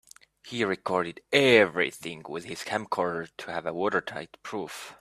[0.43, 4.89] He recorded everything with his camcorder to have a watertight proof.